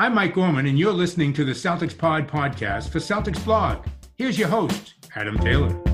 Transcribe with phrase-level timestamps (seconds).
[0.00, 3.84] I'm Mike Gorman, and you're listening to the Celtics Pod podcast for Celtics Blog.
[4.16, 5.89] Here's your host, Adam Taylor.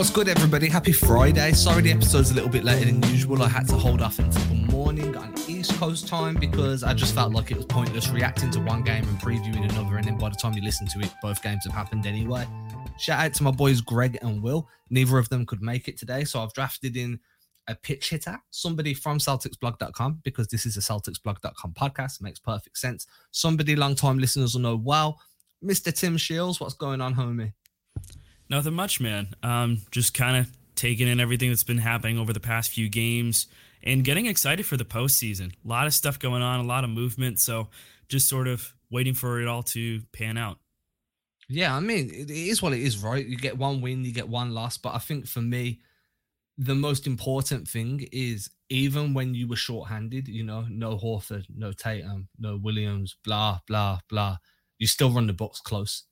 [0.00, 0.70] What's good, everybody?
[0.70, 1.52] Happy Friday.
[1.52, 3.42] Sorry the episode's a little bit later than usual.
[3.42, 7.14] I had to hold off until the morning on East Coast time because I just
[7.14, 9.98] felt like it was pointless reacting to one game and previewing another.
[9.98, 12.48] And then by the time you listen to it, both games have happened anyway.
[12.98, 14.66] Shout out to my boys Greg and Will.
[14.88, 17.20] Neither of them could make it today, so I've drafted in
[17.68, 22.22] a pitch hitter, somebody from CelticsBlog.com, because this is a CelticsBlog.com podcast.
[22.22, 23.06] Makes perfect sense.
[23.32, 25.20] Somebody long-time listeners will know well.
[25.62, 25.92] Mr.
[25.92, 27.52] Tim Shields, what's going on, homie?
[28.50, 29.28] Nothing much, man.
[29.44, 33.46] Um, just kind of taking in everything that's been happening over the past few games
[33.82, 35.52] and getting excited for the postseason.
[35.64, 37.38] A lot of stuff going on, a lot of movement.
[37.38, 37.68] So
[38.08, 40.58] just sort of waiting for it all to pan out.
[41.48, 43.24] Yeah, I mean, it is what it is, right?
[43.24, 44.78] You get one win, you get one loss.
[44.78, 45.80] But I think for me,
[46.58, 51.72] the most important thing is even when you were shorthanded, you know, no Horford, no
[51.72, 54.38] Tatum, no Williams, blah, blah, blah,
[54.78, 56.04] you still run the Bucks close.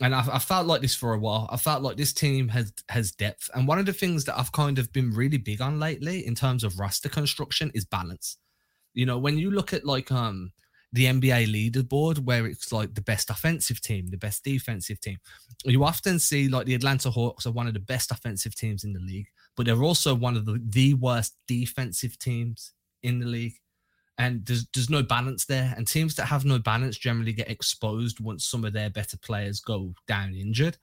[0.00, 1.48] And I, I felt like this for a while.
[1.52, 3.50] I felt like this team has has depth.
[3.54, 6.34] And one of the things that I've kind of been really big on lately in
[6.34, 8.38] terms of roster construction is balance.
[8.94, 10.52] You know, when you look at like um
[10.92, 15.18] the NBA leaderboard where it's like the best offensive team, the best defensive team.
[15.64, 18.92] You often see like the Atlanta Hawks are one of the best offensive teams in
[18.92, 23.59] the league, but they're also one of the, the worst defensive teams in the league.
[24.20, 25.72] And there's there's no balance there.
[25.76, 29.60] And teams that have no balance generally get exposed once some of their better players
[29.60, 30.76] go down injured.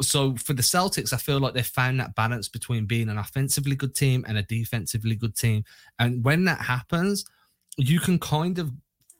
[0.00, 3.74] So for the Celtics, I feel like they've found that balance between being an offensively
[3.74, 5.64] good team and a defensively good team.
[5.98, 7.24] And when that happens,
[7.76, 8.70] you can kind of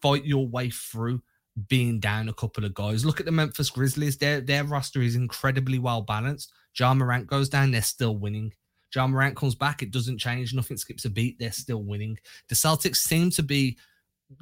[0.01, 1.21] fight your way through
[1.67, 3.05] being down a couple of guys.
[3.05, 4.19] Look at the Memphis Grizzlies.
[4.19, 6.53] Their their roster is incredibly well balanced.
[6.79, 8.53] Ja Morant goes down, they're still winning.
[8.95, 10.55] Ja Morant comes back, it doesn't change.
[10.55, 11.39] Nothing skips a beat.
[11.39, 12.19] They're still winning.
[12.49, 13.79] The Celtics seem to be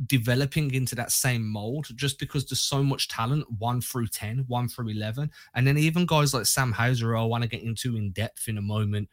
[0.06, 4.68] developing into that same mold just because there's so much talent, one through 10, one
[4.68, 5.30] through 11.
[5.54, 8.58] And then even guys like Sam Hauser, I want to get into in depth in
[8.58, 9.08] a moment,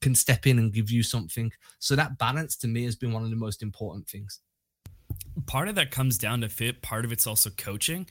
[0.00, 1.50] can step in and give you something.
[1.78, 4.40] So that balance to me has been one of the most important things
[5.46, 6.82] part of that comes down to fit.
[6.82, 8.06] Part of it's also coaching.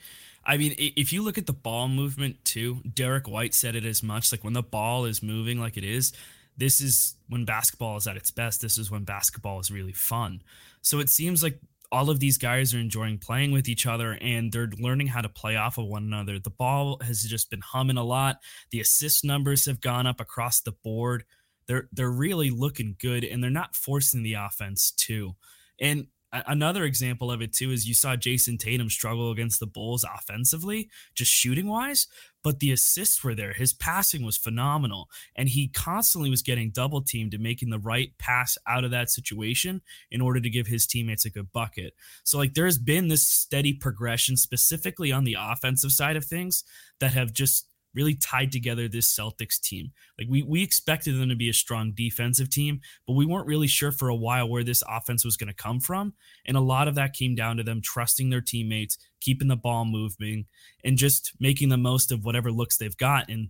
[0.45, 4.01] I mean, if you look at the ball movement too, Derrick White said it as
[4.01, 4.31] much.
[4.31, 6.13] Like when the ball is moving like it is,
[6.59, 8.61] this is when basketball is at its best.
[8.61, 10.41] This is when basketball is really fun.
[10.81, 11.59] So it seems like
[11.91, 15.29] all of these guys are enjoying playing with each other and they're learning how to
[15.29, 16.37] play off of one another.
[16.37, 18.37] The ball has just been humming a lot.
[18.71, 21.23] The assist numbers have gone up across the board.
[21.67, 25.35] They're they're really looking good and they're not forcing the offense too.
[25.79, 30.03] And another example of it too is you saw Jayson Tatum struggle against the Bulls
[30.03, 32.07] offensively, just shooting wise,
[32.43, 33.53] but the assists were there.
[33.53, 38.11] His passing was phenomenal, and he constantly was getting double teamed and making the right
[38.17, 39.81] pass out of that situation
[40.11, 41.93] in order to give his teammates a good bucket.
[42.23, 46.63] So, like, there's been this steady progression, specifically on the offensive side of things,
[46.99, 49.91] that have just really tied together this Celtics team.
[50.17, 53.67] Like we we expected them to be a strong defensive team, but we weren't really
[53.67, 56.13] sure for a while where this offense was going to come from.
[56.45, 59.85] And a lot of that came down to them trusting their teammates, keeping the ball
[59.85, 60.45] moving,
[60.83, 63.29] and just making the most of whatever looks they've got.
[63.29, 63.49] And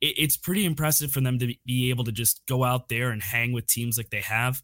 [0.00, 3.22] it, it's pretty impressive for them to be able to just go out there and
[3.22, 4.62] hang with teams like they have,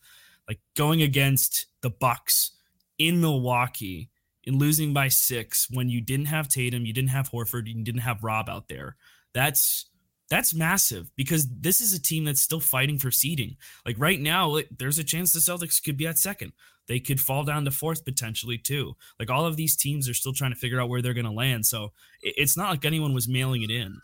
[0.49, 2.53] like going against the Bucks
[2.99, 4.11] in Milwaukee
[4.47, 8.03] in losing by six when you didn't have Tatum, you didn't have Horford, you didn't
[8.03, 8.97] have Rob out there.
[9.33, 9.87] That's
[10.31, 13.57] that's massive because this is a team that's still fighting for seeding.
[13.85, 16.53] Like right now, there's a chance the Celtics could be at second.
[16.87, 18.97] They could fall down to fourth potentially too.
[19.19, 21.31] Like all of these teams are still trying to figure out where they're going to
[21.31, 21.67] land.
[21.67, 24.01] So it's not like anyone was mailing it in.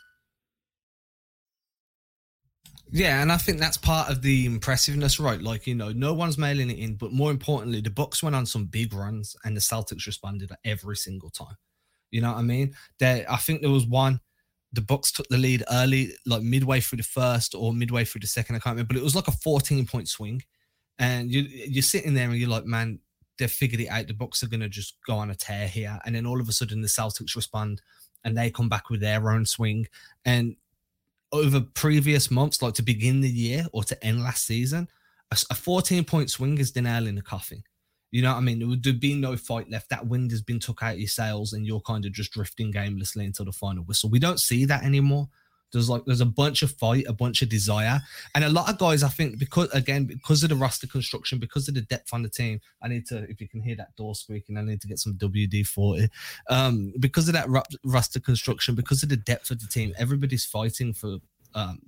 [2.93, 5.41] Yeah, and I think that's part of the impressiveness, right?
[5.41, 8.47] Like, you know, no one's mailing it in, but more importantly, the Bucks went on
[8.47, 11.57] some big runs and the Celtics responded every single time.
[12.11, 12.75] You know what I mean?
[12.99, 14.21] There I think there was one
[14.73, 18.27] the Bucks took the lead early, like midway through the first or midway through the
[18.27, 20.43] second, I can't remember, but it was like a 14 point swing.
[20.99, 23.01] And you you're sitting there and you're like, man,
[23.39, 24.07] they've figured it out.
[24.07, 25.99] The Bucks are gonna just go on a tear here.
[26.05, 27.83] And then all of a sudden the Celtics respond
[28.25, 29.87] and they come back with their own swing.
[30.25, 30.57] And
[31.33, 34.89] over previous months, like to begin the year or to end last season,
[35.31, 37.63] a, 14 point swing is the nail in the coffin.
[38.11, 38.59] You know what I mean?
[38.59, 39.89] There would be no fight left.
[39.91, 42.73] That wind has been took out of your sails, and you're kind of just drifting
[42.77, 44.11] aimlessly until the final whistle.
[44.11, 45.29] We don't see that anymore.
[45.73, 48.01] There's like there's a bunch of fight, a bunch of desire,
[48.35, 49.03] and a lot of guys.
[49.03, 52.29] I think because again because of the roster construction, because of the depth on the
[52.29, 52.61] team.
[52.83, 55.15] I need to, if you can hear that door squeaking, I need to get some
[55.15, 56.09] WD forty.
[56.49, 57.49] Um, because of that
[57.85, 61.19] roster construction, because of the depth of the team, everybody's fighting for
[61.55, 61.81] um,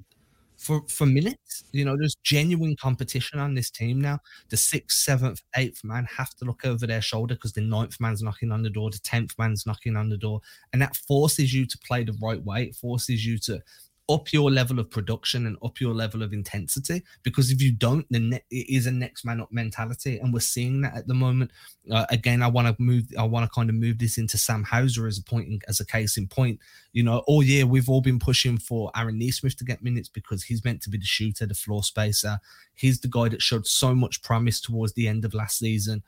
[0.62, 1.64] for for minutes.
[1.72, 4.20] You know, there's genuine competition on this team now.
[4.48, 8.22] The sixth, seventh, eighth man have to look over their shoulder because the ninth man's
[8.22, 10.40] knocking on the door, the tenth man's knocking on the door,
[10.72, 12.64] and that forces you to play the right way.
[12.64, 13.60] It forces you to
[14.08, 18.04] up your level of production and up your level of intensity because if you don't
[18.10, 20.18] then ne- it is a next man up mentality.
[20.18, 21.50] And we're seeing that at the moment.
[21.90, 24.62] Uh, again i want to move i want to kind of move this into sam
[24.62, 26.58] hauser as a point as a case in point.
[26.92, 30.44] You know all year we've all been pushing for aaron nesmith to get minutes because
[30.44, 32.38] he's meant to be the shooter the floor spacer.
[32.74, 36.02] He's the guy that showed so much promise towards the end of last season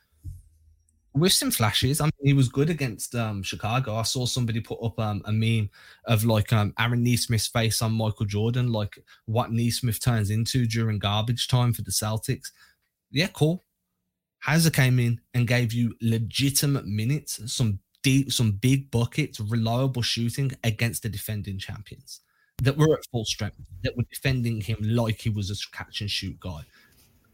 [1.15, 2.01] with some flashes.
[2.01, 3.97] I mean, he was good against um, Chicago.
[3.97, 5.71] I saw somebody put up um, a meme
[6.07, 10.99] of like um, Aaron Nesmith's face on Michael Jordan, like what Nesmith turns into during
[10.99, 12.51] garbage time for the Celtics.
[13.11, 13.65] Yeah, cool.
[14.41, 20.53] Hauser came in and gave you legitimate minutes, some deep, some big buckets, reliable shooting
[20.65, 22.21] against the defending champions
[22.63, 26.11] that were at full strength, that were defending him like he was a catch and
[26.11, 26.61] shoot guy.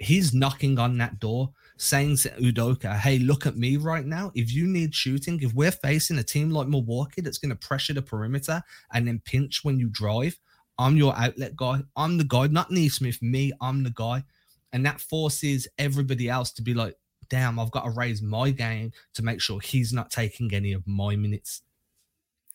[0.00, 4.32] He's knocking on that door saying to Udoka, hey, look at me right now.
[4.34, 7.92] If you need shooting, if we're facing a team like Milwaukee that's going to pressure
[7.92, 8.62] the perimeter
[8.92, 10.38] and then pinch when you drive,
[10.78, 11.80] I'm your outlet guy.
[11.96, 14.24] I'm the guy, not Nesmith, me, I'm the guy.
[14.72, 16.94] And that forces everybody else to be like,
[17.28, 20.86] damn, I've got to raise my game to make sure he's not taking any of
[20.86, 21.62] my minutes.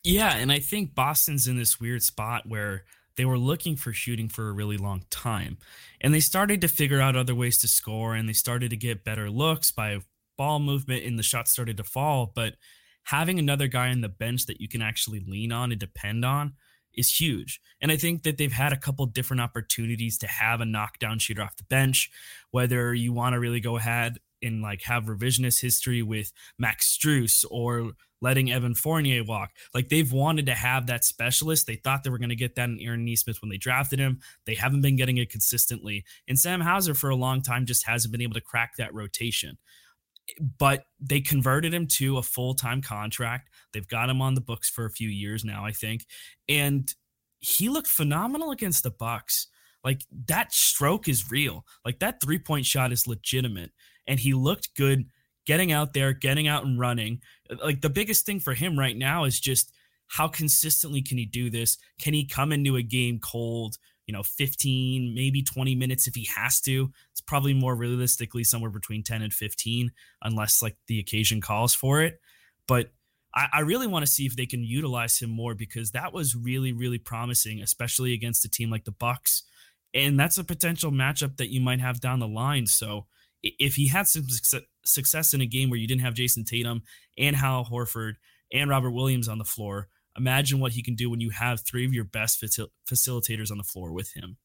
[0.04, 0.36] Yeah.
[0.36, 2.86] And I think Boston's in this weird spot where
[3.18, 5.58] they were looking for shooting for a really long time.
[6.02, 9.04] And they started to figure out other ways to score and they started to get
[9.04, 10.00] better looks by
[10.38, 12.32] ball movement and the shots started to fall.
[12.34, 12.56] But
[13.04, 16.54] having another guy on the bench that you can actually lean on and depend on
[16.94, 17.62] is huge.
[17.82, 21.42] And I think that they've had a couple different opportunities to have a knockdown shooter
[21.42, 22.10] off the bench,
[22.52, 27.44] whether you want to really go ahead and like have revisionist history with Max Strus
[27.50, 29.52] or letting Evan Fournier walk.
[29.74, 31.68] Like they've wanted to have that specialist.
[31.68, 34.20] They thought they were going to get that in Aaron Nesmith when they drafted him.
[34.46, 36.06] They haven't been getting it consistently.
[36.28, 39.58] And Sam Hauser for a long time just hasn't been able to crack that rotation.
[40.58, 43.50] But they converted him to a full time contract.
[43.74, 46.06] They've got him on the books for a few years now, I think.
[46.50, 46.92] And
[47.40, 49.48] he looked phenomenal against the Bucks.
[49.84, 51.64] Like that stroke is real.
[51.86, 53.72] Like that three point shot is legitimate.
[54.08, 55.06] And he looked good
[55.46, 57.22] getting out there, getting out and running.
[57.64, 59.72] Like the biggest thing for him right now is just
[60.08, 61.78] how consistently can he do this?
[62.00, 66.28] Can he come into a game cold, you know, 15, maybe 20 minutes if he
[66.36, 66.92] has to?
[67.12, 69.92] It's probably more realistically somewhere between 10 and 15,
[70.24, 72.20] unless like the occasion calls for it.
[72.68, 72.92] But
[73.34, 76.36] I, I really want to see if they can utilize him more because that was
[76.36, 79.44] really, really promising, especially against a team like the Bucks.
[79.94, 82.68] And that's a potential matchup that you might have down the line.
[82.68, 83.06] So
[83.46, 84.26] if he had some
[84.84, 86.82] success in a game where you didn't have Jayson Tatum
[87.18, 88.14] and Al Horford
[88.52, 89.88] and Robert Williams on the floor,
[90.18, 93.58] imagine what he can do when you have three of your best facil- facilitators on
[93.58, 94.38] the floor with him.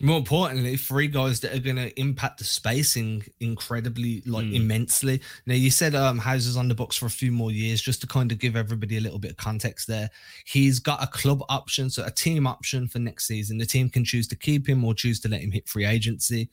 [0.00, 4.54] More importantly, three guys that are going to impact the spacing incredibly, like mm.
[4.54, 5.20] immensely.
[5.44, 8.06] Now, you said um, Hauser's on the books for a few more years, just to
[8.06, 10.08] kind of give everybody a little bit of context there.
[10.46, 13.58] He's got a club option, so a team option for next season.
[13.58, 16.48] The team can choose to keep him or choose to let him hit free agency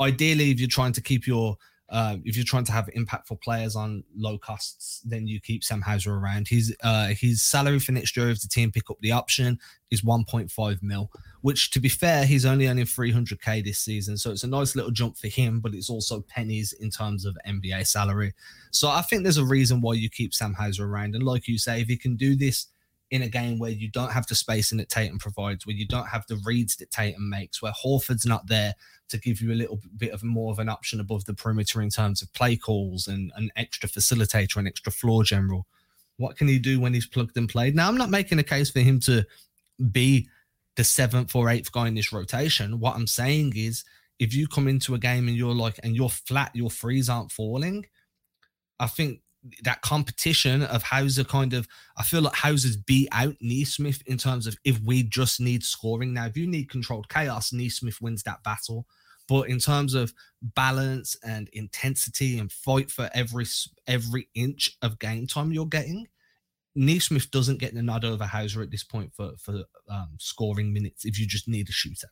[0.00, 1.56] ideally, if you're trying to keep your
[1.90, 5.80] uh, if you're trying to have impactful players on low costs, then you keep Sam
[5.80, 6.46] Hauser around.
[6.46, 9.58] His uh, his salary for next year, if the team pick up the option,
[9.90, 11.10] is 1.5 mil.
[11.40, 14.90] Which, to be fair, he's only earning 300k this season, so it's a nice little
[14.90, 15.60] jump for him.
[15.60, 18.34] But it's also pennies in terms of NBA salary.
[18.70, 21.14] So I think there's a reason why you keep Sam Hauser around.
[21.14, 22.66] And like you say, if he can do this
[23.10, 26.08] in a game where you don't have the spacing that Tatum provides, where you don't
[26.08, 28.74] have the reads that Tatum makes, where Horford's not there,
[29.08, 31.88] to give you a little bit of more of an option above the perimeter in
[31.88, 35.66] terms of play calls and an extra facilitator and extra floor general.
[36.18, 37.74] What can he do when he's plugged and played?
[37.74, 39.24] Now, I'm not making a case for him to
[39.90, 40.28] be
[40.76, 42.78] the seventh or eighth guy in this rotation.
[42.78, 43.84] What I'm saying is,
[44.18, 47.32] if you come into a game and you're like, and you're flat, your threes aren't
[47.32, 47.86] falling,
[48.80, 49.20] I think
[49.62, 54.46] that competition of Hauser kind of, I feel like Hauser's beat out Nesmith in terms
[54.46, 56.12] of if we just need scoring.
[56.14, 58.86] Now, if you need controlled chaos, Nesmith wins that battle.
[59.28, 63.44] But in terms of balance and intensity and fight for every
[63.86, 66.08] every inch of game time you're getting,
[66.74, 71.04] Nesmith doesn't get the nod over Hauser at this point for for um, scoring minutes
[71.04, 72.08] if you just need a shooter.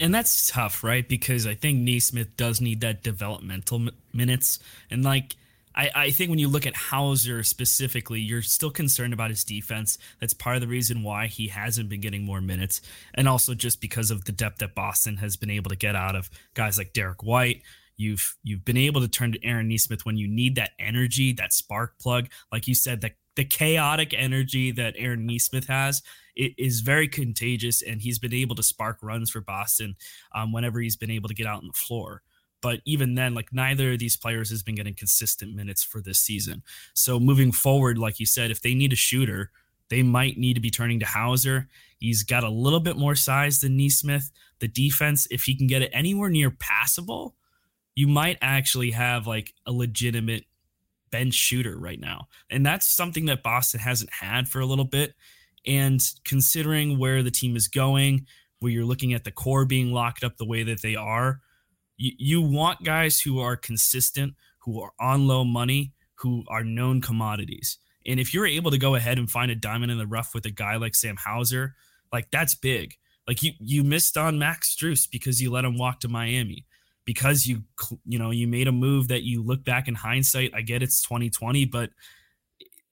[0.00, 1.08] And that's tough, right?
[1.08, 5.34] Because I think Nesmith does need that developmental minutes, and like
[5.78, 9.96] I, I think when you look at Hauser specifically, you're still concerned about his defense.
[10.20, 12.82] That's part of the reason why he hasn't been getting more minutes.
[13.14, 16.16] And also just because of the depth that Boston has been able to get out
[16.16, 17.62] of guys like Derrick White.
[17.96, 21.52] You've you've been able to turn to Aaron Nesmith when you need that energy, that
[21.52, 22.28] spark plug.
[22.52, 26.02] Like you said, that the chaotic energy that Aaron Nesmith has
[26.34, 29.96] it is very contagious, and he's been able to spark runs for Boston
[30.34, 32.22] um, whenever he's been able to get out on the floor.
[32.60, 36.18] But even then, like neither of these players has been getting consistent minutes for this
[36.18, 36.62] season.
[36.94, 39.50] So moving forward, like you said, if they need a shooter,
[39.90, 41.68] they might need to be turning to Hauser.
[41.98, 44.30] He's got a little bit more size than Nesmith.
[44.58, 47.36] The defense, if he can get it anywhere near passable,
[47.94, 50.44] you might actually have like a legitimate
[51.10, 52.28] bench shooter right now.
[52.50, 55.14] And that's something that Boston hasn't had for a little bit.
[55.66, 58.26] And considering where the team is going,
[58.60, 61.40] where you're looking at the core being locked up the way that they are,
[61.98, 67.00] you, you want guys who are consistent, who are on low money, who are known
[67.00, 67.78] commodities.
[68.06, 70.46] And if you're able to go ahead and find a diamond in the rough with
[70.46, 71.74] a guy like Sam Hauser,
[72.12, 72.94] like that's big.
[73.26, 76.64] Like you you missed on Max Strus because you let him walk to Miami.
[77.04, 77.62] Because you
[78.06, 81.02] you know, you made a move that you look back in hindsight, I get it's
[81.02, 81.90] 2020, but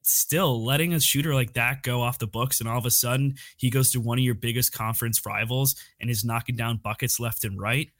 [0.03, 3.35] still letting a shooter like that go off the books and all of a sudden
[3.57, 7.45] he goes to one of your biggest conference rivals and is knocking down buckets left
[7.45, 7.91] and right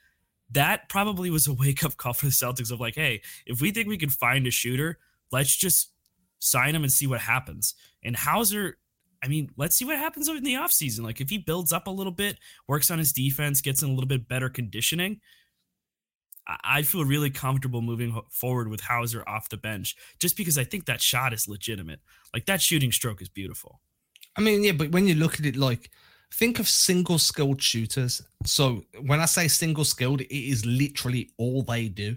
[0.51, 3.71] that probably was a wake up call for the Celtics of like, hey, if we
[3.71, 4.99] think we can find a shooter,
[5.33, 5.93] let's just
[6.39, 7.75] sign him and see what happens.
[8.05, 8.79] And Hauser,
[9.23, 11.03] I mean, let's see what happens in the offseason.
[11.03, 12.39] Like if he builds up a little bit,
[12.69, 15.21] works on his defense, gets in a little bit better conditioning,
[16.63, 20.87] I feel really comfortable moving forward with Hauser off the bench just because I think
[20.87, 22.01] that shot is legitimate.
[22.33, 23.81] Like that shooting stroke is beautiful.
[24.37, 25.91] I mean, yeah, but when you look at it, like
[26.33, 28.23] think of single skilled shooters.
[28.45, 32.17] So when I say single skilled, it is literally all they do.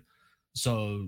[0.54, 1.08] So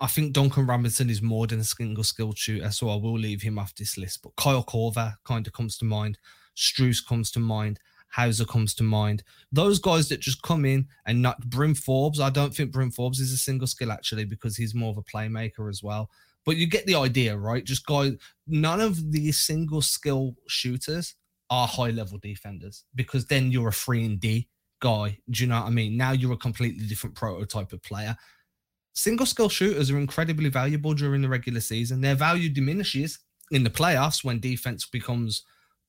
[0.00, 3.42] I think Duncan Robinson is more than a single skilled shooter, so I will leave
[3.42, 4.22] him off this list.
[4.22, 6.18] But Kyle Korver kind of comes to mind.
[6.56, 7.80] Strus comes to mind.
[8.10, 9.22] Hauser comes to mind.
[9.52, 12.20] Those guys that just come in and not Bryn Forbes.
[12.20, 15.02] I don't think Bryn Forbes is a single skill actually because he's more of a
[15.02, 16.08] playmaker as well.
[16.46, 17.64] But you get the idea, right?
[17.64, 18.12] Just guys.
[18.46, 21.14] None of these single skill shooters
[21.50, 24.48] are high level defenders because then you're a three and D
[24.80, 25.18] guy.
[25.30, 25.96] Do you know what I mean?
[25.96, 28.16] Now you're a completely different prototype of player.
[28.94, 32.00] Single skill shooters are incredibly valuable during the regular season.
[32.00, 33.18] Their value diminishes
[33.50, 35.44] in the playoffs when defense becomes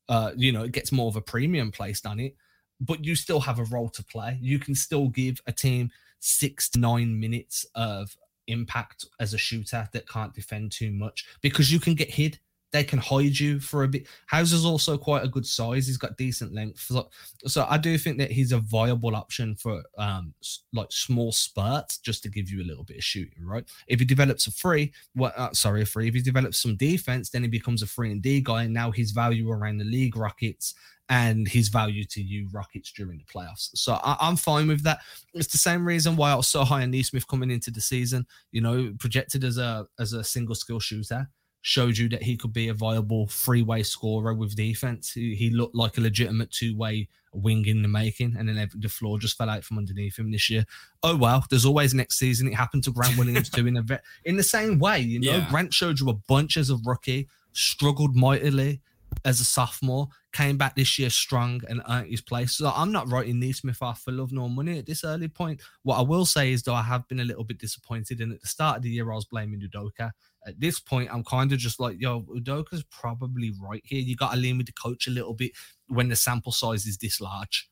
[0.09, 2.35] uh, you know, it gets more of a premium placed on it,
[2.81, 4.37] but you still have a role to play.
[4.41, 9.87] You can still give a team six to nine minutes of impact as a shooter
[9.93, 12.39] that can't defend too much because you can get hit
[12.71, 14.07] they can hide you for a bit.
[14.27, 15.87] Hauser's also quite a good size.
[15.87, 16.79] He's got decent length.
[16.81, 17.09] So,
[17.45, 20.33] so I do think that he's a viable option for um
[20.73, 23.65] like small spurts just to give you a little bit of shooting, right?
[23.87, 26.07] If he develops a free, well, uh, sorry, a free.
[26.07, 28.91] If he develops some defense, then he becomes a free and D guy, and now
[28.91, 30.75] his value around the league rockets
[31.09, 33.69] and his value to you Rockets during the playoffs.
[33.73, 34.99] So I, am fine with that.
[35.33, 38.27] It's the same reason why I was so high on Nesmith coming into the season.
[38.51, 41.27] You know, projected as a as a single skill shooter
[41.61, 45.11] showed you that he could be a viable three-way scorer with defense.
[45.11, 49.19] He, he looked like a legitimate two-way wing in the making, and then the floor
[49.19, 50.65] just fell out from underneath him this year.
[51.03, 52.47] Oh well, there's always next season.
[52.47, 54.99] It happened to Grant Williams too in a vet, in the same way.
[54.99, 55.49] You know, yeah.
[55.49, 58.81] Grant showed you a bunch as a rookie, struggled mightily
[59.25, 62.53] as a sophomore, came back this year strong and earned his place.
[62.53, 65.61] So I'm not writing Nesmith off for love nor money at this early point.
[65.83, 68.21] What I will say is, though, I have been a little bit disappointed.
[68.21, 70.11] And at the start of the year, I was blaming Udoka.
[70.47, 73.99] At this point, I'm kind of just like, yo, Udoka's probably right here.
[73.99, 75.51] You got to lean with the coach a little bit
[75.87, 77.69] when the sample size is this large.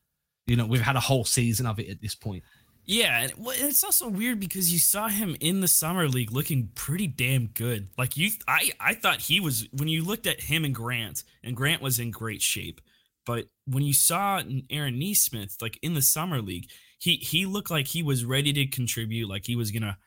[0.48, 2.44] You know, we've had a whole season of it at this point.
[2.90, 7.06] Yeah, and it's also weird because you saw him in the summer league looking pretty
[7.06, 7.90] damn good.
[7.98, 11.56] Like you, I, I thought he was when you looked at him and Grant, and
[11.56, 12.80] Grant was in great shape.
[13.26, 17.88] But when you saw Aaron Nesmith like in the summer league, he he looked like
[17.88, 19.98] he was ready to contribute, like he was gonna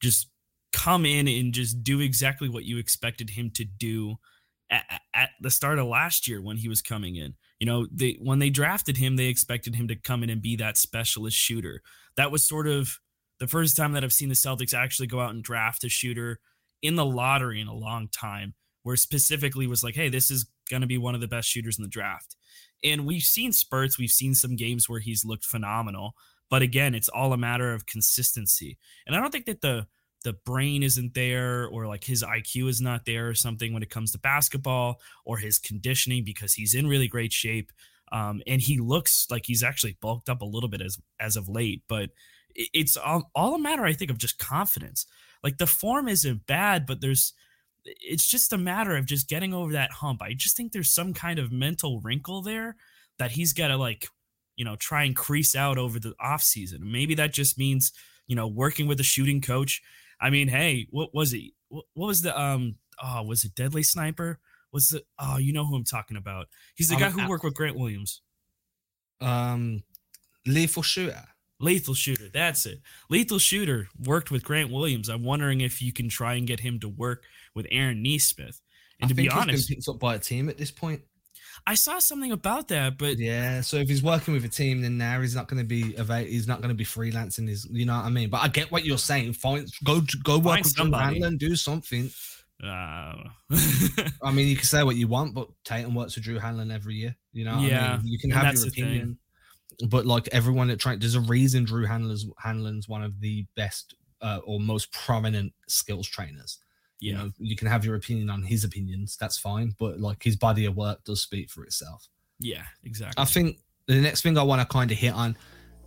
[0.00, 0.28] just
[0.72, 4.16] come in and just do exactly what you expected him to do
[4.70, 7.34] at, at the start of last year when he was coming in.
[7.58, 10.56] You know, they when they drafted him, they expected him to come in and be
[10.56, 11.82] that specialist shooter
[12.16, 12.98] that was sort of
[13.38, 16.40] the first time that I've seen the Celtics actually go out and draft a shooter
[16.82, 20.80] in the lottery in a long time, where specifically was like, hey, this is going
[20.80, 22.36] to be one of the best shooters in the draft.
[22.84, 26.14] And we've seen spurts, we've seen some games where he's looked phenomenal,
[26.50, 28.78] but again, it's all a matter of consistency.
[29.06, 29.86] And I don't think that the
[30.24, 33.90] the brain isn't there or like his IQ is not there or something when it
[33.90, 37.72] comes to basketball or his conditioning because he's in really great shape.
[38.10, 41.48] Um, and he looks like he's actually bulked up a little bit as as of
[41.48, 42.10] late, but
[42.54, 45.06] it's all, all a matter, I think, of just confidence.
[45.44, 47.34] Like the form isn't bad, but there's
[47.84, 50.22] it's just a matter of just getting over that hump.
[50.22, 52.76] I just think there's some kind of mental wrinkle there
[53.18, 54.08] that he's got to like,
[54.56, 56.80] you know, try and crease out over the off season.
[56.90, 57.92] Maybe that just means,
[58.26, 59.82] you know, working with a shooting coach.
[60.20, 61.52] I mean, hey, what was it?
[61.68, 64.38] What was the um oh, was it Deadly Sniper?
[64.72, 66.48] Was the Oh, you know who I'm talking about.
[66.74, 68.22] He's the guy who worked with Grant Williams.
[69.20, 69.82] Um,
[70.46, 71.24] lethal shooter.
[71.60, 72.28] Lethal Shooter.
[72.32, 72.80] That's it.
[73.10, 75.08] Lethal Shooter worked with Grant Williams.
[75.08, 78.60] I'm wondering if you can try and get him to work with Aaron Nesmith.
[79.00, 81.02] And I to be honest, he's been picked up by a team at this point.
[81.66, 84.96] I saw something about that, but Yeah, so if he's working with a team, then
[84.98, 87.48] now he's not going to be ava- he's not going to be freelancing.
[87.48, 88.30] His, you know what I mean?
[88.30, 89.34] But I get what you're saying.
[89.34, 91.20] Find go go work Find with somebody.
[91.22, 92.10] and do something.
[92.62, 92.66] uh,
[94.22, 96.94] I mean, you can say what you want, but Tatum works with Drew Hanlen every
[96.94, 97.16] year.
[97.32, 98.06] You know, what I Yeah, mean?
[98.06, 99.18] you can have your opinion,
[99.88, 103.94] but like everyone that train, there's a reason Drew Hanlen's Hanlen's one of the best
[104.20, 106.58] uh, or most prominent skills trainers.
[107.00, 110.36] You know, you can have your opinion on his opinions, that's fine, but like his
[110.36, 112.08] body of work does speak for itself.
[112.40, 113.22] yeah, exactly.
[113.22, 115.36] I think the next thing I want to kind of hit on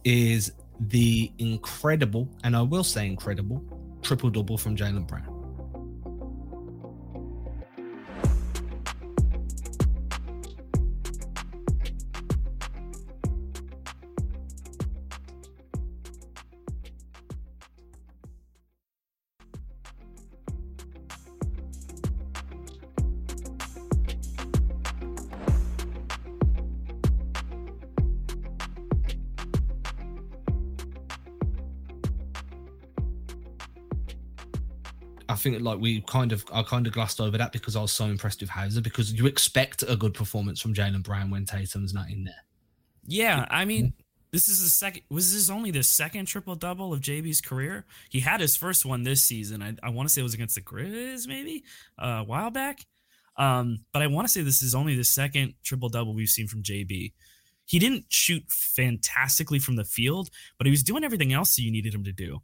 [0.03, 3.63] is the incredible, and I will say incredible,
[4.01, 5.40] triple double from Jaylen Brown.
[35.31, 37.91] I think like we kind of I kind of glossed over that because I was
[37.91, 41.93] so impressed with Hauser because you expect a good performance from Jaylen Brown when Tatum's
[41.93, 42.43] not in there.
[43.07, 43.93] yeah, I mean,
[44.31, 45.03] this is the second.
[45.09, 47.85] Was this only the second triple double of JB's career?
[48.09, 49.61] He had his first one this season.
[49.61, 51.63] I, I want to say it was against the Grizz, maybe
[51.97, 52.85] uh, a while back.
[53.37, 56.47] Um, but I want to say this is only the second triple double we've seen
[56.47, 57.13] from JB.
[57.65, 61.71] He didn't shoot fantastically from the field, but he was doing everything else that you
[61.71, 62.41] needed him to do.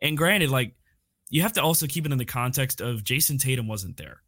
[0.00, 0.74] And granted, like
[1.30, 4.22] you have to also keep it in the context of Jayson Tatum wasn't there.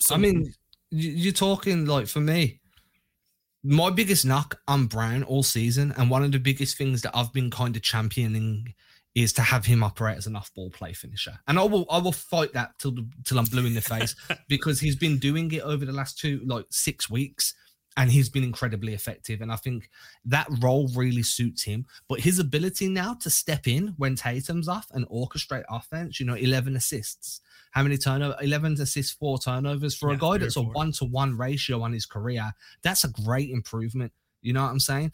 [0.00, 0.52] So, I mean,
[0.90, 2.60] you- you're talking like for me,
[3.62, 7.32] my biggest knock on Brown all season, and one of the biggest things that I've
[7.32, 8.74] been kind of championing
[9.14, 12.12] is to have him operate as an off-ball play finisher, and I will I will
[12.12, 12.94] fight that till
[13.24, 14.14] till I'm blue in the face
[14.48, 17.54] because he's been doing it over the last two like six weeks.
[17.96, 19.40] And he's been incredibly effective.
[19.40, 19.88] And I think
[20.24, 21.86] that role really suits him.
[22.08, 26.34] But his ability now to step in when Tatum's off and orchestrate offense, you know,
[26.34, 28.36] 11 assists, how many turnovers?
[28.40, 32.52] 11 assists four turnovers for Yeah, a guy that's a one-to-one ratio on his career
[32.82, 35.12] that's a great improvement you know what i'm saying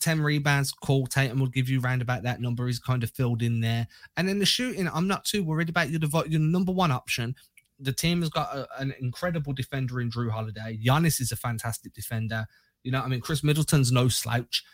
[0.00, 3.42] 10 rebounds cool tatum will give you round about that number he's kind of filled
[3.42, 3.86] in there
[4.16, 7.34] and then the shooting i'm not too worried about your, devo- your number one option
[7.78, 11.92] the team has got a, an incredible defender in jrue holiday Giannis is a fantastic
[11.92, 12.46] defender
[12.82, 14.64] you know i mean khris middleton's no slouch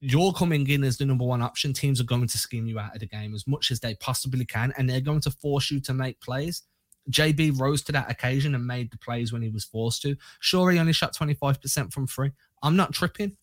[0.00, 1.72] you're coming in as the number one option.
[1.72, 4.44] Teams are going to scheme you out of the game as much as they possibly
[4.44, 6.62] can, and they're going to force you to make plays.
[7.10, 10.14] JB rose to that occasion and made the plays when he was forced to.
[10.40, 12.32] Sure, he only shot 25% from three.
[12.62, 13.36] I'm not tripping.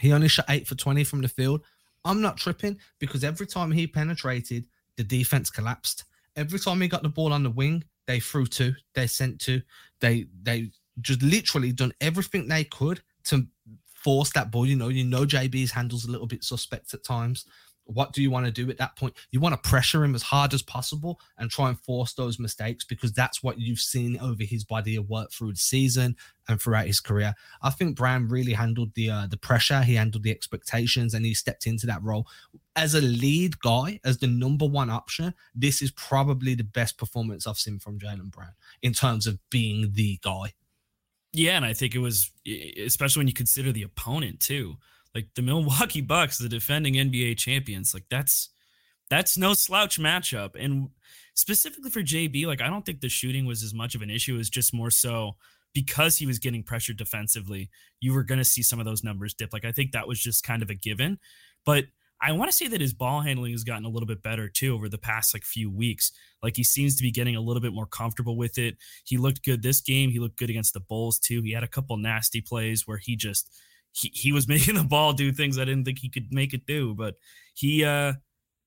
[0.00, 1.62] He only shot eight for 20 from the field.
[2.04, 6.04] I'm not tripping because every time he penetrated, the defense collapsed.
[6.36, 9.62] Every time he got the ball on the wing, they threw to, they sent to,
[10.00, 10.70] they they
[11.00, 13.46] just literally done everything they could to
[13.86, 14.66] force that ball.
[14.66, 17.46] You know, you know JB's handles a little bit suspect at times.
[17.86, 19.14] What do you want to do at that point?
[19.30, 22.84] You want to pressure him as hard as possible and try and force those mistakes
[22.84, 26.16] because that's what you've seen over his body of work through the season
[26.48, 27.34] and throughout his career.
[27.62, 31.34] I think Brown really handled the uh, the pressure, he handled the expectations, and he
[31.34, 32.26] stepped into that role
[32.76, 35.34] as a lead guy, as the number one option.
[35.54, 39.92] This is probably the best performance I've seen from Jaylen Brown in terms of being
[39.92, 40.54] the guy.
[41.32, 44.76] Yeah, and I think it was especially when you consider the opponent too.
[45.14, 48.50] Like the Milwaukee Bucks, the defending NBA champions, like that's
[49.10, 50.56] that's no slouch matchup.
[50.58, 50.88] And
[51.34, 54.36] specifically for JB, like I don't think the shooting was as much of an issue.
[54.36, 55.36] Was just more so
[55.72, 59.52] because he was getting pressured defensively, you were gonna see some of those numbers dip.
[59.52, 61.18] Like I think that was just kind of a given.
[61.64, 61.84] But
[62.20, 64.74] I want to say that his ball handling has gotten a little bit better too
[64.74, 66.12] over the past like few weeks.
[66.42, 68.76] Like he seems to be getting a little bit more comfortable with it.
[69.04, 70.10] He looked good this game.
[70.10, 71.42] He looked good against the Bulls too.
[71.42, 73.50] He had a couple nasty plays where he just
[73.94, 76.66] he, he was making the ball do things I didn't think he could make it
[76.66, 77.14] do, but
[77.54, 78.14] he uh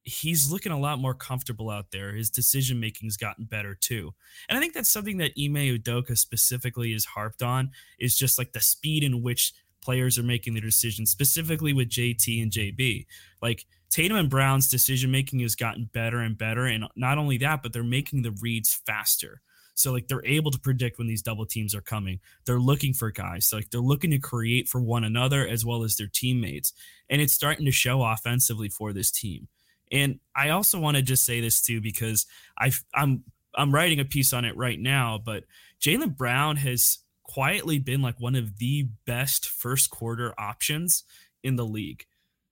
[0.03, 2.13] he's looking a lot more comfortable out there.
[2.13, 4.13] His decision making's gotten better too.
[4.47, 8.53] And I think that's something that Ime Udoka specifically is harped on is just like
[8.53, 13.05] the speed in which players are making their decisions, specifically with JT and JB.
[13.41, 16.65] Like Tatum and Brown's decision making has gotten better and better.
[16.65, 19.41] And not only that, but they're making the reads faster.
[19.77, 22.19] So like they're able to predict when these double teams are coming.
[22.45, 23.45] They're looking for guys.
[23.45, 26.73] So like they're looking to create for one another as well as their teammates.
[27.09, 29.47] And it's starting to show offensively for this team.
[29.91, 32.25] And I also want to just say this too because
[32.57, 33.23] I I'm
[33.55, 35.43] I'm writing a piece on it right now, but
[35.79, 41.03] Jaylen Brown has quietly been like one of the best first quarter options
[41.43, 42.05] in the league.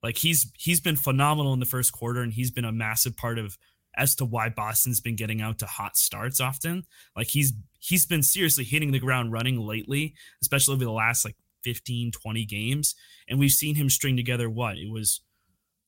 [0.03, 3.39] Like he's he's been phenomenal in the first quarter, and he's been a massive part
[3.39, 3.57] of
[3.97, 6.83] as to why Boston's been getting out to hot starts often.
[7.15, 11.35] Like he's he's been seriously hitting the ground running lately, especially over the last like
[11.63, 12.95] 15, 20 games.
[13.27, 14.77] And we've seen him string together what?
[14.77, 15.21] It was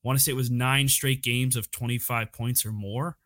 [0.04, 3.18] I want to say it was nine straight games of 25 points or more.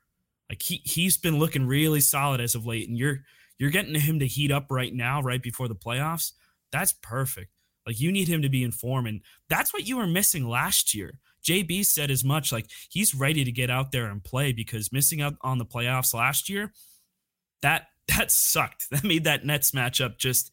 [0.49, 2.87] Like he he's been looking really solid as of late.
[2.87, 3.19] And you're
[3.57, 6.31] you're getting him to heat up right now, right before the playoffs.
[6.71, 7.51] That's perfect.
[7.85, 9.05] Like you need him to be in form.
[9.05, 11.19] And that's what you were missing last year.
[11.45, 15.21] JB said as much like he's ready to get out there and play because missing
[15.21, 16.71] out on the playoffs last year,
[17.61, 18.85] that that sucked.
[18.91, 20.51] That made that Nets matchup just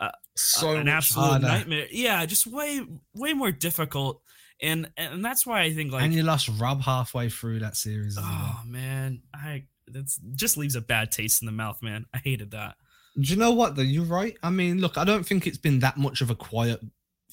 [0.00, 1.46] uh, so an absolute harder.
[1.46, 1.86] nightmare.
[1.90, 2.82] Yeah, just way
[3.14, 4.20] way more difficult.
[4.62, 8.16] And and that's why I think like and you lost Rob halfway through that series.
[8.18, 8.62] oh well.
[8.66, 12.06] man, I that's just leaves a bad taste in the mouth, man.
[12.14, 12.76] I hated that.
[13.16, 13.82] Do you know what though?
[13.82, 14.36] You're right.
[14.42, 16.80] I mean, look, I don't think it's been that much of a quiet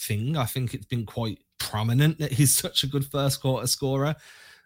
[0.02, 0.38] thing.
[0.38, 4.16] I think it's been quite prominent that he's such a good first quarter scorer.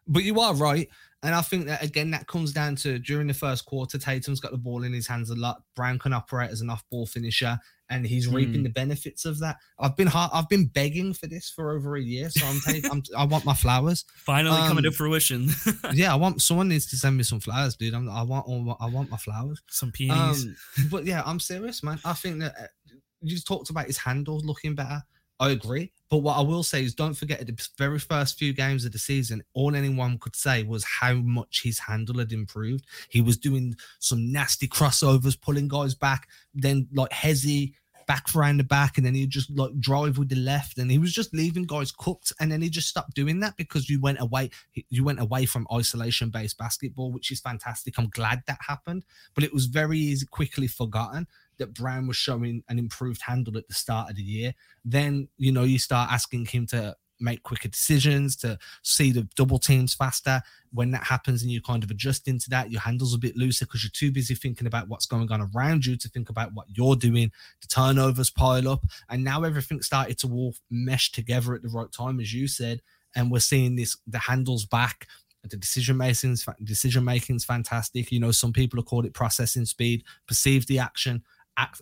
[0.08, 0.88] But you are right.
[1.24, 4.52] And I think that again, that comes down to during the first quarter, Tatum's got
[4.52, 5.64] the ball in his hands a lot.
[5.76, 7.58] Brown can operate as an off-ball finisher,
[7.90, 8.66] and he's reaping mm.
[8.66, 9.58] the benefits of that.
[9.80, 12.92] I've been hard, I've been begging for this for over a year, so I'm taking.
[12.92, 15.50] I'm, I want my flowers finally um, coming to um, fruition.
[15.94, 17.96] yeah, I want someone needs to send me some flowers, dude.
[17.96, 20.46] I'm, i want all, I want my flowers, some peonies.
[20.46, 20.56] Um,
[20.92, 22.00] but yeah, I'm serious, man.
[22.06, 25.02] I think that uh, you talked about his handles looking better.
[25.40, 25.92] I agree.
[26.10, 29.00] But what I will say is don't forget the very first few games of the
[29.00, 32.86] season, all anyone could say was how much his handle had improved.
[33.10, 37.74] He was doing some nasty crossovers, pulling guys back, then like Hezzy
[38.08, 41.00] back around the back, and then he'd just like drive with the left, and he
[41.00, 42.32] was just leaving guys cooked.
[42.40, 44.52] And then he just stopped doing that because you went away,
[44.90, 47.98] you went away from isolation based basketball, which is fantastic.
[47.98, 52.64] I'm glad that happened, but it was very easy, quickly forgotten that Brown was showing
[52.70, 54.54] an improved handle at the start of the year.
[54.84, 59.60] Then, you know, you start asking him to make quicker decisions, to see the double
[59.60, 60.42] teams faster.
[60.72, 63.66] When that happens and you kind of adjust into that, your handle's a bit looser
[63.66, 66.68] because you're too busy thinking about what's going on around you to think about what
[66.70, 67.32] you're doing.
[67.62, 71.92] The turnovers pile up, and now everything started to all mesh together at the right
[71.92, 72.82] time, as you said.
[73.16, 75.08] And we're seeing this the handles back.
[75.48, 78.12] The decision making decision making is fantastic.
[78.12, 81.24] You know, some people have called it processing speed, perceive the action, act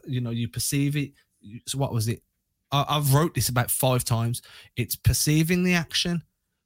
[0.06, 1.12] you know you perceive it
[1.68, 2.22] so what was it?
[2.72, 4.42] I, i've wrote this about five times.
[4.76, 6.24] It's perceiving the action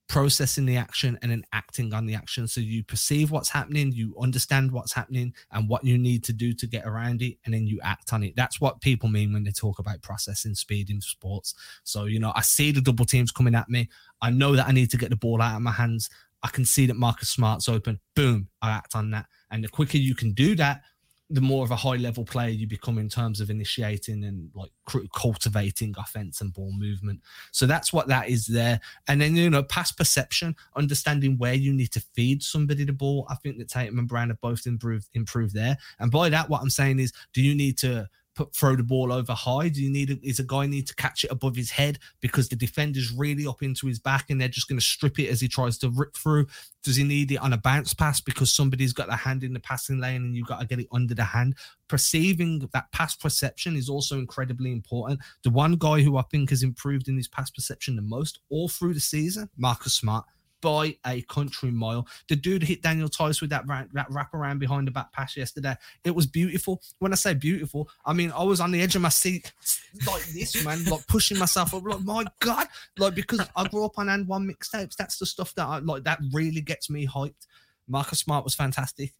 [0.09, 2.47] processing the action and then acting on the action.
[2.47, 6.53] So you perceive what's happening you understand what's happening and what you need to do
[6.53, 8.33] to get around it and then you act on it.
[8.33, 11.53] That's what people mean when they talk about processing speed in sports.
[11.83, 13.89] So you know i see the double teams coming at me.
[14.21, 16.09] I know that i need to get the ball out of my hands.
[16.41, 17.99] I can see that marcus smart's open.
[18.15, 19.25] Boom i act on that.
[19.51, 20.83] And the quicker you can do that
[21.29, 24.71] the more of a high level player you become in terms of initiating and like
[25.13, 27.21] cultivating offense and ball movement.
[27.51, 28.79] So that's what that is there.
[29.07, 33.27] And then, you know, pass perception, understanding where you need to feed somebody the ball.
[33.29, 35.77] I think that Tatum and Brown have both improved, improved there.
[35.99, 38.07] And by that, what I'm saying is, do you need to
[38.37, 39.67] put throw the ball over high?
[39.67, 42.55] Do you need is a guy need to catch it above his head because the
[42.55, 45.47] defender's really up into his back and they're just going to strip it as he
[45.47, 46.47] tries to rip through?
[46.83, 49.59] Does he need it on a bounce pass because somebody's got their hand in the
[49.59, 51.55] passing lane and you've got to get it under the hand?
[51.87, 55.19] Perceiving that pass perception is also incredibly important.
[55.43, 58.69] The one guy who I think has improved in his pass perception the most all
[58.69, 60.25] through the season, Marcus Smart
[60.67, 62.05] by a country mile.
[62.27, 65.77] The dude hit Daniel Theis with that that wrap around behind the back pass yesterday.
[66.03, 66.81] It was beautiful.
[66.99, 69.53] When I say beautiful, I mean I was on the edge of my seat
[70.05, 71.83] like this, man, like pushing myself up.
[71.85, 74.97] Like my God, like because I grew up on and one mixtapes.
[74.97, 76.03] That's the stuff that I like.
[76.03, 77.47] That really gets me hyped.
[77.87, 79.13] Marcus Smart was fantastic.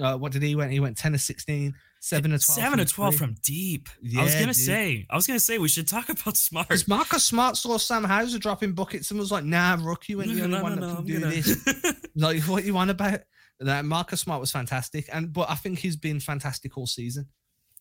[0.00, 0.70] Uh, what did he went?
[0.70, 1.74] He went ten to sixteen.
[2.04, 2.58] Seven to twelve.
[2.58, 3.88] Seven to twelve from deep.
[4.02, 4.56] Yeah, I was gonna dude.
[4.56, 5.06] say.
[5.08, 6.68] I was gonna say we should talk about Smart.
[6.68, 10.34] Because Marcus Smart saw Sam Hauser dropping buckets and was like, "Nah, Rook, you ain't
[10.34, 11.32] the only no, one no, that no, can do gonna...
[11.32, 13.20] this." like, what you want about?
[13.60, 17.28] That Marcus Smart was fantastic, and but I think he's been fantastic all season.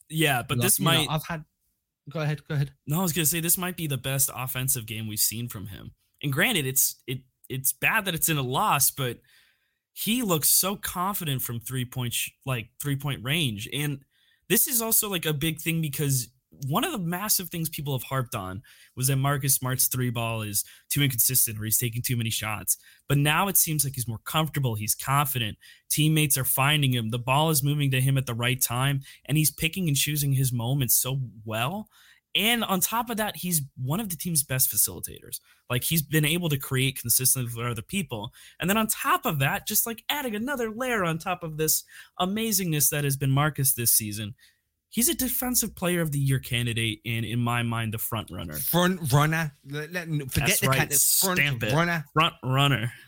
[0.08, 1.06] Yeah, but like, this might.
[1.08, 1.44] Know, I've had.
[2.08, 2.48] Go ahead.
[2.48, 2.74] Go ahead.
[2.86, 5.66] No, I was gonna say this might be the best offensive game we've seen from
[5.66, 5.96] him.
[6.22, 9.18] And granted, it's it it's bad that it's in a loss, but
[9.94, 14.06] he looks so confident from three point sh- like three point range and
[14.52, 16.28] this is also like a big thing because
[16.68, 18.62] one of the massive things people have harped on
[18.98, 22.76] was that Marcus Smart's three ball is too inconsistent or he's taking too many shots.
[23.08, 24.76] But now it seems like he's more comfortable.
[24.76, 25.58] He's confident.
[25.90, 27.12] Teammates are finding him.
[27.12, 30.34] The ball is moving to him at the right time and he's picking and choosing
[30.34, 31.88] his moments so well.
[32.34, 35.39] And on top of that, he's one of the team's best facilitators.
[35.70, 38.32] Like he's been able to create consistently for other people.
[38.60, 41.84] And then on top of that, just like adding another layer on top of this
[42.20, 44.36] amazingness that has been Marcus this season,
[44.92, 48.54] he's a defensive player of the year candidate and in my mind the front runner.
[48.54, 49.52] Front runner?
[49.68, 50.78] Let, let, forget That's the right.
[50.78, 51.00] candidate.
[51.00, 51.74] Front Stamp it.
[51.74, 52.06] runner?
[52.14, 52.94] Front runner.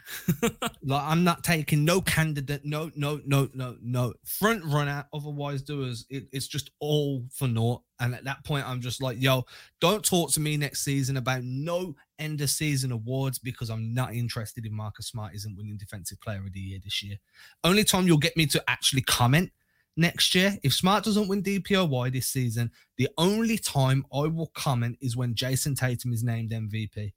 [0.85, 4.13] Like i'm not taking no candidate no no no no no.
[4.25, 7.81] Front runner otherwise doers it, it's just all for naught.
[7.99, 9.45] And at that point i'm just like yo
[9.79, 14.13] don't talk to me next season about no end of season awards because i'm not
[14.13, 17.15] interested in marcus smart isn't winning defensive player of the year this year.
[17.63, 19.51] Only time you'll get me to actually comment
[19.95, 20.57] next year.
[20.63, 25.35] If Smart doesn't win DPOY this season, the only time I will comment is when
[25.35, 27.13] Jayson Tatum is named MVP.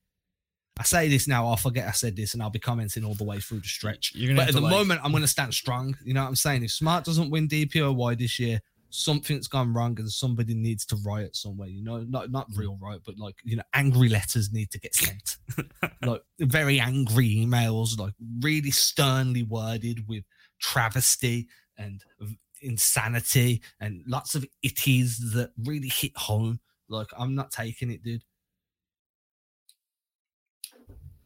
[0.79, 3.25] I say this now, I'll forget I said this and I'll be commenting all the
[3.25, 4.13] way through the stretch.
[4.15, 5.97] But at the like- moment, I'm going to stand strong.
[6.05, 6.65] You know what I'm saying?
[6.65, 8.61] If Smart doesn't win DPOY this year,
[8.91, 11.69] something's gone wrong and somebody needs to riot somewhere.
[11.69, 14.95] You know, not not real riot, but like you know, angry letters need to get
[14.95, 15.39] sent.
[16.05, 20.25] like very angry emails, like really sternly worded with
[20.61, 22.03] travesty and
[22.63, 26.61] insanity and lots of itties that really hit home.
[26.89, 28.23] Like I'm not taking it, dude.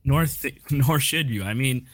[0.05, 1.43] nor th- nor should you.
[1.43, 1.87] I mean,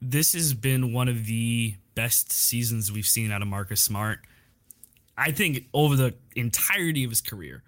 [0.00, 4.20] this has been one of the best seasons we've seen out of Marcus Smart.
[5.16, 7.62] I think over the entirety of his career,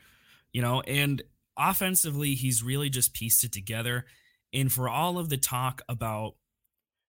[0.52, 1.22] you know, and
[1.56, 4.06] offensively, he's really just pieced it together.
[4.52, 6.34] And for all of the talk about,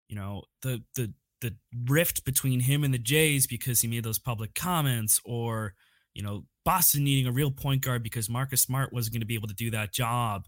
[0.08, 1.56] you know, the the the
[1.88, 5.74] rift between him and the Jays because he made those public comments, or
[6.14, 9.36] you know, Boston needing a real point guard because Marcus Smart wasn't going to be
[9.36, 10.48] able to do that job.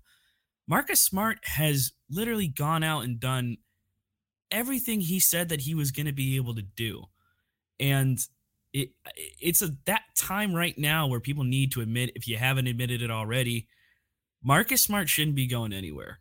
[0.68, 3.58] Marcus Smart has literally gone out and done
[4.52, 7.04] everything he said that he was going to be able to do.
[7.80, 8.20] And
[8.74, 8.90] it
[9.40, 13.02] it's a that time right now where people need to admit if you haven't admitted
[13.02, 13.68] it already,
[14.44, 16.20] Marcus Smart shouldn't be going anywhere.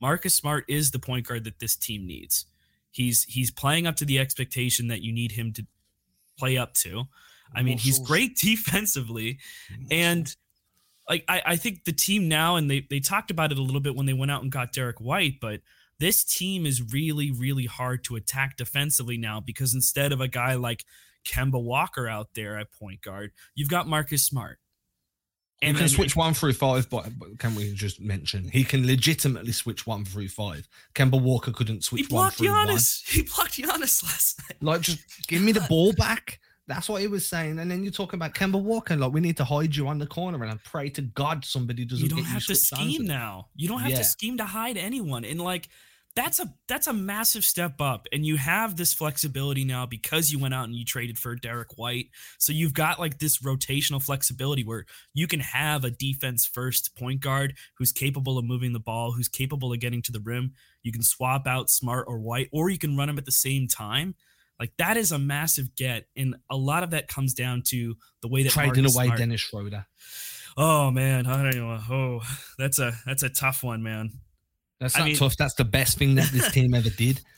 [0.00, 2.46] Marcus Smart is the point guard that this team needs.
[2.96, 5.66] He's he's playing up to the expectation that you need him to
[6.38, 7.04] play up to.
[7.54, 9.38] I mean, he's great defensively
[9.90, 10.34] and
[11.06, 13.82] like I, I think the team now and they they talked about it a little
[13.82, 15.60] bit when they went out and got Derrick White, but
[15.98, 20.54] this team is really, really hard to attack defensively now because instead of a guy
[20.54, 20.86] like
[21.28, 24.58] Kemba Walker out there at point guard, you've got Marcus Smart.
[25.62, 28.86] And you can switch one through five, but, but can we just mention he can
[28.86, 30.68] legitimately switch one through five?
[30.94, 32.48] Kemba Walker couldn't He switch one blocked one.
[32.68, 33.08] Giannis.
[33.08, 34.62] He blocked Giannis last night.
[34.62, 36.40] Like, just give me the ball back.
[36.68, 37.58] That's what he was saying.
[37.58, 38.96] And then you're talking about Kemba Walker.
[38.96, 41.84] Like, we need to hide you on the corner and I pray to God somebody
[41.84, 42.04] doesn't.
[42.04, 43.46] You don't have to scheme now.
[43.54, 43.98] You don't have Yeah.
[43.98, 45.24] to scheme to hide anyone.
[45.24, 45.68] And like
[46.16, 48.08] that's a that's a massive step up.
[48.10, 51.76] And you have this flexibility now because you went out and you traded for Derrick
[51.76, 52.06] White.
[52.38, 57.20] So you've got like this rotational flexibility where you can have a defense first point
[57.20, 60.54] guard who's capable of moving the ball, who's capable of getting to the rim.
[60.82, 63.68] You can swap out Smart or White, or you can run them at the same
[63.68, 64.14] time.
[64.58, 68.28] Like that is a massive get, and a lot of that comes down to the
[68.28, 69.86] way that Trading away Dennis Schroeder.
[70.56, 71.80] Oh man, I don't know.
[71.90, 72.20] Oh,
[72.58, 74.12] that's a that's a tough one, man.
[74.80, 75.36] That's I not mean- tough.
[75.36, 77.20] That's the best thing that this team ever did.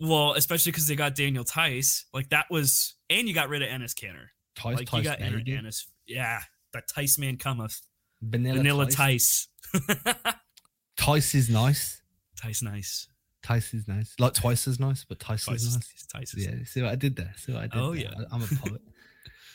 [0.00, 2.06] Well, especially because they got Daniel Theis.
[2.14, 4.28] Like that was, and you got rid of Enes Kanter.
[4.56, 5.42] Tice, Like Tice, you got Ennis.
[5.46, 5.86] Ennis.
[6.06, 6.40] Yeah,
[6.72, 7.82] that Tice man cometh.
[8.22, 9.48] Vanilla, Vanilla Tice.
[9.74, 9.94] Tice.
[10.96, 12.00] Tice is nice.
[12.40, 13.08] Tice nice.
[13.42, 14.14] Tice is nice.
[14.18, 16.06] Like twice as nice, but Tice, Tice is nice.
[16.10, 17.34] Tice is Yeah, see what I did there?
[17.36, 18.04] See what I did Oh, there?
[18.04, 18.24] yeah.
[18.32, 18.80] I, am a poet.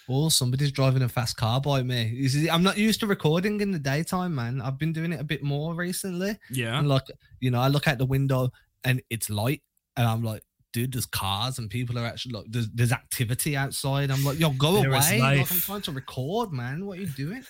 [0.10, 2.28] oh, somebody's driving a fast car by me.
[2.52, 4.62] I'm not used to recording in the daytime, man.
[4.62, 6.38] I've been doing it a bit more recently.
[6.50, 6.78] Yeah.
[6.78, 7.04] And like,
[7.40, 8.52] you know, I look out the window
[8.84, 9.62] and it's light,
[9.96, 14.12] and I'm like, dude, there's cars and people are actually like, there's, there's activity outside.
[14.12, 15.20] I'm like, yo, go There away.
[15.20, 16.86] Like, I'm trying to record, man.
[16.86, 17.44] What are you doing?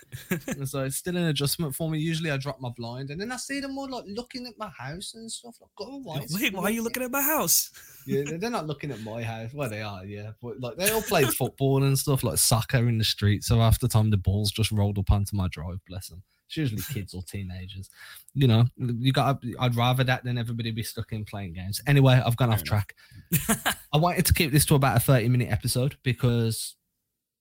[0.48, 2.00] and so it's still an adjustment for me.
[2.00, 4.70] Usually I drop my blind and then I see them all like looking at my
[4.78, 5.56] house and stuff.
[5.60, 6.26] Like, go away.
[6.32, 7.72] Wait, why are you looking at my house?
[8.08, 9.54] Yeah, they- they're not looking at my house.
[9.54, 10.32] Well, they are, yeah.
[10.42, 13.44] But like they all played football and stuff, like soccer in the street.
[13.44, 15.80] So after time the balls just rolled up onto my drive.
[15.88, 16.24] Bless them.
[16.50, 17.92] It's usually kids or teenagers.
[18.34, 19.44] You know, you got.
[19.60, 21.80] I'd rather that than everybody be stuck in playing games.
[21.86, 22.96] Anyway, I've gone Fair off track.
[23.94, 26.76] I wanted to keep this to about a thirty-minute episode because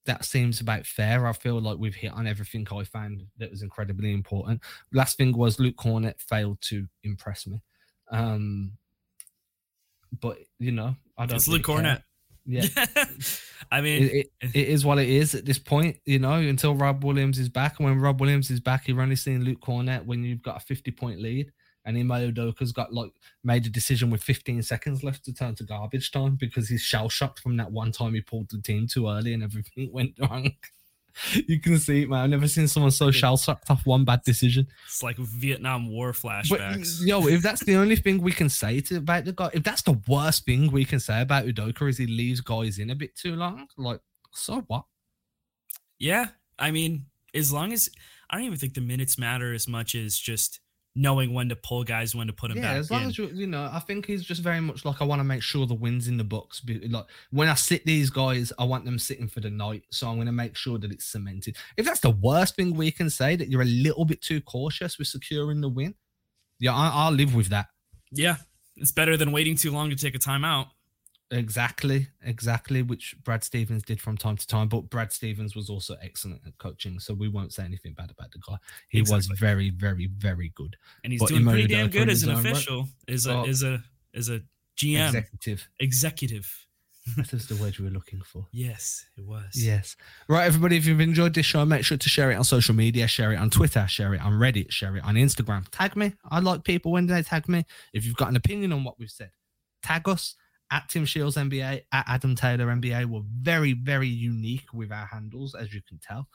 [0.04, 1.26] that seems about fair.
[1.26, 4.60] I feel like we've hit on everything I found that was incredibly important.
[4.92, 7.62] Last thing was Luke Kornet failed to impress me.
[8.10, 8.72] Um,
[10.20, 11.36] but you know, I don't.
[11.36, 11.66] it's really Luke.
[11.66, 12.02] Kornet.
[12.48, 12.66] Yeah,
[13.70, 15.98] I mean, it, it, it is what it is at this point.
[16.06, 19.16] You know, until Rob Williams is back, and when Rob Williams is back, you're only
[19.16, 21.52] seeing Luke Kornet when you've got a 50 point lead.
[21.84, 23.12] And Ime Udoka's got like
[23.44, 27.08] made a decision with 15 seconds left to turn to garbage time because he's shell
[27.08, 30.52] shocked from that one time he pulled the team too early and everything went wrong.
[31.46, 32.24] you can see it, man.
[32.24, 34.66] I've never seen someone so shell shocked off one bad decision.
[34.86, 37.00] It's like Vietnam War flashbacks.
[37.00, 39.62] But, yo, if that's the only thing we can say to about the guy, if
[39.62, 42.94] that's the worst thing we can say about Udoka is he leaves guys in a
[42.94, 44.00] bit too long, like
[44.32, 44.84] so what?
[45.98, 46.26] Yeah,
[46.58, 47.88] I mean, as long as
[48.30, 50.60] I don't even think the minutes matter as much as just
[50.98, 52.76] knowing when to pull guys, when to put them yeah, back.
[52.78, 53.08] as long in.
[53.08, 55.42] as you, you know, I think he's just very much like I want to make
[55.42, 56.60] sure the wins in the books.
[56.90, 60.16] Like when I sit these guys, I want them sitting for the night, so I'm
[60.16, 61.56] going to make sure that it's cemented.
[61.76, 64.98] If that's the worst thing we can say, that you're a little bit too cautious
[64.98, 65.94] with securing the win,
[66.58, 67.66] yeah, I, I'll live with that.
[68.10, 68.36] Yeah,
[68.76, 70.66] it's better than waiting too long to take a timeout.
[71.30, 74.68] Exactly, exactly, which Brad Stevens did from time to time.
[74.68, 78.32] But Brad Stevens was also excellent at coaching, so we won't say anything bad about
[78.32, 78.56] the guy.
[78.88, 79.16] He Exactly.
[79.30, 80.76] was very, very, very good.
[81.04, 82.38] And he's But doing pretty damn good as an right.
[82.46, 83.82] official, as a as a
[84.14, 84.40] as a
[84.78, 85.68] GM Executive.
[85.80, 86.64] executive.
[87.16, 88.46] That was the word we were looking for.
[88.52, 89.52] Yes, it was.
[89.54, 89.96] Yes.
[90.28, 93.06] Right, everybody, if you've enjoyed this show, make sure to share it on social media,
[93.08, 95.66] share it on Twitter, share it on Reddit, share it on Instagram.
[95.70, 96.12] Tag me.
[96.30, 97.64] I like people when they tag me.
[97.94, 99.30] If you've got an opinion on what we've said,
[99.82, 100.34] tag us
[100.70, 103.06] at Tim Shields NBA, at Adam Taylor NBA.
[103.06, 106.28] We're very, very unique with our handles, as you can tell.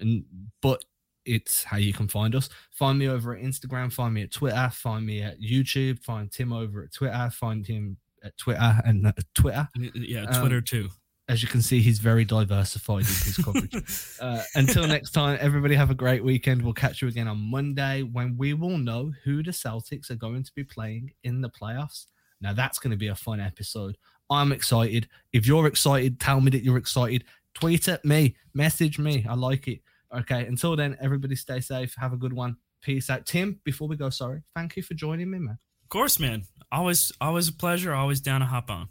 [0.00, 0.24] And
[0.62, 0.84] but
[1.24, 2.48] it's how you can find us.
[2.70, 6.52] Find me over at Instagram, find me at Twitter, find me at YouTube, find Tim
[6.52, 10.88] over at Twitter, find him at Twitter and uh, Twitter Yeah, Um, Twitter too.
[11.28, 13.74] as you can see, he's very diversified in his coverage.
[14.20, 16.62] uh, until next time, everybody have a great weekend.
[16.62, 20.42] We'll catch you again on Monday when we will know who the Celtics are going
[20.44, 22.06] to be playing in the playoffs.
[22.40, 23.96] Now, that's going to be a fun episode.
[24.30, 25.08] I'm excited.
[25.32, 27.24] If you're excited, tell me that you're excited.
[27.54, 29.26] Tweet at me, message me.
[29.28, 29.80] I like it.
[30.16, 31.94] Okay, until then, everybody stay safe.
[31.98, 32.56] Have a good one.
[32.82, 33.26] Peace out.
[33.26, 35.58] Tim, before we go, sorry, thank you for joining me, man.
[35.82, 36.44] Of course, man.
[36.72, 37.92] Always, always a pleasure.
[37.92, 38.88] Always down to hop on.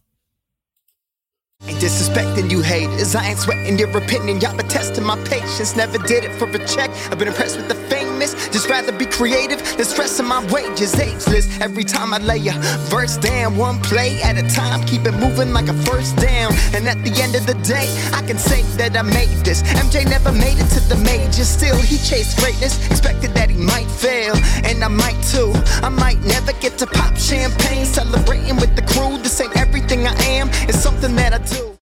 [1.68, 3.16] Ain't disrespecting you haters.
[3.16, 4.40] I ain't sweating your opinion.
[4.40, 5.76] Y'all been testing my patience.
[5.76, 6.90] Never did it for a check.
[7.12, 8.32] I've been impressed with the famous.
[8.48, 10.98] Just rather be creative than stressing my wages.
[10.98, 11.60] Ageless.
[11.60, 12.54] Every time I lay a
[12.88, 14.86] verse down, one play at a time.
[14.86, 16.54] Keep it moving like a first down.
[16.74, 19.62] And at the end of the day, I can say that I made this.
[19.84, 21.50] MJ never made it to the majors.
[21.50, 22.80] Still, he chased greatness.
[22.90, 24.34] Expected that he might fail.
[24.64, 25.52] And I might too.
[25.84, 27.84] I might never get to pop champagne.
[27.84, 29.18] Celebrating with the crew.
[29.18, 30.48] This ain't everything I am.
[30.70, 31.49] It's something that I.